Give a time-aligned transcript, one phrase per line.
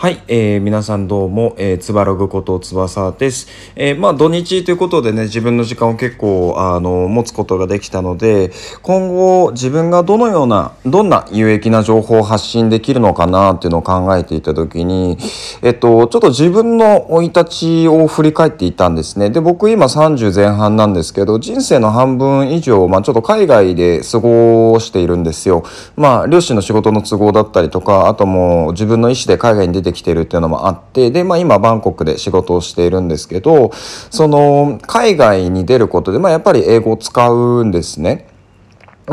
[0.00, 3.48] はい、えー、皆さんどうも、えー、つばログこと翼です。
[3.74, 15.18] えー、まあ土日ということでね、自分の時間を結構、あの、持つことができたので、今後自分がどのような、どんな有益な情報を発信できるのかなっていうのを考えていたときに、
[15.62, 19.30] えっと、ちょっと自分の生い立ちを振り返っていたんですね。
[19.30, 25.64] で、僕今30前半なんですけど、人生の半分以上、まあちょっと海外で過ごしているんですよ。
[25.96, 38.28] まあ、両親の仕事の都合だったりとか、あともう自分の意思で海外に出てきてるっていうのもあってで、まあ、今バンコクで仕事をしているんですけどその海外に出ることで、まあ、やっぱり英語を使うんですね。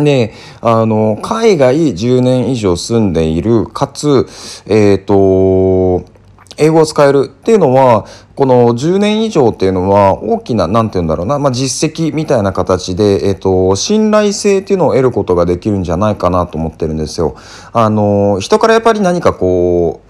[0.03, 4.27] で、あの、海外10年以上住んでいる、かつ、
[4.65, 6.05] えっ、ー、と、
[6.57, 17.35] 英語を使えるっていうのは、この10年以上っていうのは大きな、なんて言うんだろうな、まあ、実績みたいな形で、えっ、と、信頼性っていうのを得ることができるんじゃないかなと思ってるんですよ。
[17.73, 20.04] あの、人からやっぱり何かこう、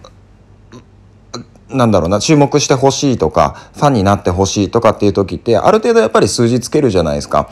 [1.70, 7.50] なんだろうな、注目してほしいとか、ファンになってほしいとかっていう時って、ある程度やっぱり数字つけるじゃないですか。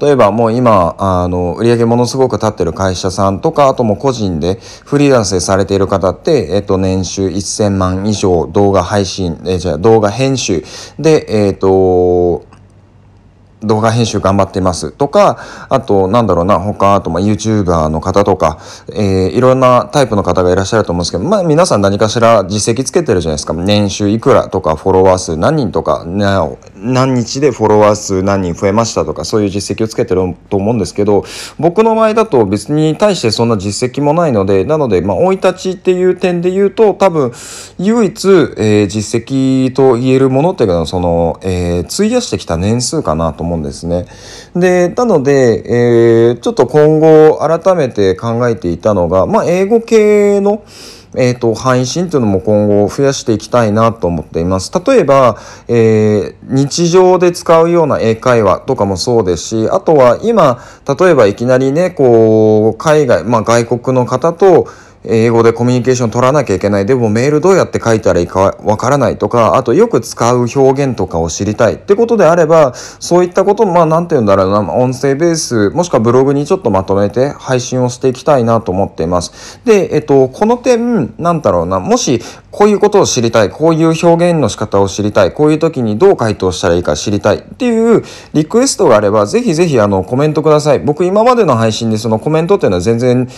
[0.00, 10.62] 例えばもう今、あの、売上ものすごく立ってる会社さんとか、あとも個人でフリーランスでされている方って、えっと、年収1000万以上動画配信、えじゃあ動画編集
[10.98, 12.44] で、えっと、
[13.62, 18.58] 動画編集頑張ってますとか、あと、なんだろうな、他、あと、まあ、YouTuber の方とか、
[18.92, 23.54] えー、いろんなタイプの方がいらっしゃると思うんですけど、まあ、皆さん何かしら実績つけてるじゃないですか。
[23.54, 26.04] 年収いくらとか、フォロワー数何人とか、
[26.80, 31.24] 何日でフォロワー数何人増えましたとか、そういう実績をつけてると思うんですけど、
[31.58, 37.32] 僕の場合だと別に対してそんな実績もないので、なので、まあ、生い立ちっていう点で言うと、多分、
[37.78, 44.06] 唯一、えー、実績と言えるものっていうのは、その、えー、費やしてきた年数かなと思うんですね。
[44.54, 50.62] で、なので、えー、ちょっと今後改めて考えていたのが、まあ、英語系の、
[51.16, 54.70] えっ、ー、と、配信っていうのも今後増やしていきたいなと思っています。
[54.86, 60.62] 例えば、えー、日常で使うような英会話とかもそうですし、あとは今、
[60.98, 64.68] 例えばいきなりね、こう、海外、まあ外国の方と、
[65.04, 66.86] 英語でコミュニケーション取らなきゃいけない。
[66.86, 79.60] でもメールどうやって書いたらいいかわからないとか、あとよく使う表現とかを知りたいってことであれば、そういったことまあなんて言うんだろうな、音声ベース、もしくはブログにちょっとまとめて配信をしていきたいなと思っています。
[79.64, 82.20] で、えっと、この点、なんだろうな、もし
[82.50, 90.80] こういうことを知りたい、こういう表現の仕方を知りたい、こういう時にどう回答したらいいか知りたいっていうリクエストがあれば、ぜひぜひあのコメントください。
[90.80, 93.28] 僕今までの配信でそのコメントっていうのは全然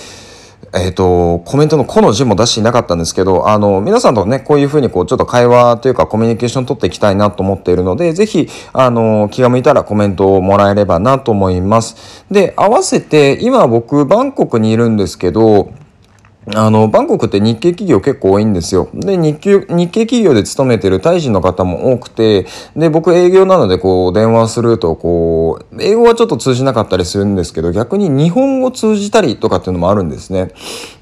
[0.73, 12.25] えっ、ー、と、コメントのこの字も出していなかったんですけど、あの、皆さんとね、こういうふうにこう、ちょっと会話というかコミュニケーション取っていきたいなと思っているので、ぜひ、あの、気が向いたらコメントをもらえればなと思います。
[12.31, 15.71] で、合わせて、今僕、バンコクにいるんですけど、
[16.55, 18.89] あの、バンコクって日系企業結構多いんですよ。
[18.95, 22.47] で、日系、日系企業で勤めてるタイ人の方も多くて、
[22.77, 30.53] で、僕営業なのでこう、電話するとこう、英語はちょっと通じなかったりするんですけど、逆に日本語通じたりとかっていうのもあるんですね。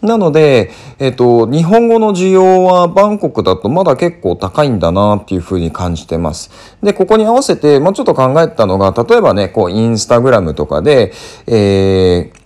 [0.02, 6.50] なので、えっと、日本語の需要はバンコクだとまだ結構高いんだなっていうふうに感じてます。
[6.82, 11.12] で、ここに合わせて、もうちょっと考えたのが、例えばね、こう、インスタグラムとかで、
[11.46, 12.37] えー、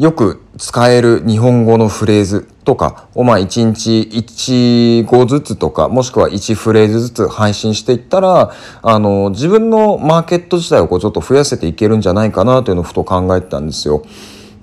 [0.00, 8.50] よく使える日本語のフレーズとかをまあ1日1語ずつとかもしくは1フレーズずつ配信していったら
[8.80, 14.02] あの自分のマーケット自体をこうちょっと増やせていけるんじゃないかなというのをふと考えてたんですよ。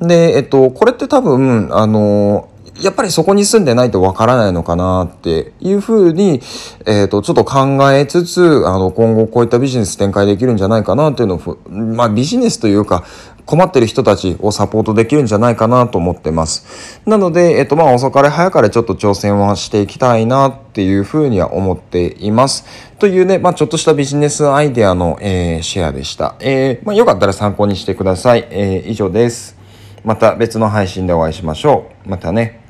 [0.01, 2.49] で、えっと、これって多分あの
[2.81, 6.41] やっぱりそこに住んでないとわからないのかなっていうふうに、
[6.85, 13.03] えっ、ー、と、ちょっと考えつつ、あの、今後こういったビジネス展開できるんじゃないかなっていうのを、まあビジネスというか、
[13.47, 17.01] 困ってる人たちをサポートできるんじゃないかなと思ってます。
[17.05, 22.66] なので、えっと、まあ、遅かれ早かれちょっと挑戦はしていきたいなっていうふうには思っています。
[22.99, 26.35] というね、まあ、ちょっとしたビジネスアイデアの、えー、シェアでした。
[26.41, 28.45] えー、まあ、よかったら参考にしてください。
[28.51, 29.55] えー、以上です。
[30.03, 32.09] また別の配信でお会いしましょう。
[32.09, 32.66] またね。